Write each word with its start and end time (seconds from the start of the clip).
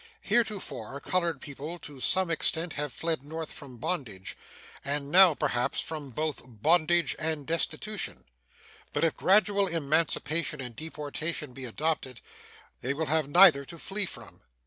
Heretofore 0.21 0.99
colored 0.99 1.41
people 1.41 1.77
to 1.77 1.99
some 1.99 2.31
extent 2.31 2.73
have 2.73 2.91
fled 2.91 3.21
North 3.23 3.53
from 3.53 3.77
bondage, 3.77 4.35
and 4.83 5.11
now, 5.11 5.35
perhaps, 5.35 5.79
from 5.79 6.09
both 6.09 6.41
bondage 6.43 7.15
and 7.19 7.45
destitution. 7.45 8.25
But 8.93 9.03
if 9.03 9.15
gradual 9.15 9.67
emancipation 9.67 10.59
and 10.59 10.75
deportation 10.75 11.53
be 11.53 11.65
adopted, 11.65 12.19
they 12.81 12.95
will 12.95 13.05
have 13.05 13.29
neither 13.29 13.63
to 13.65 13.77
flee 13.77 14.07
from. 14.07 14.41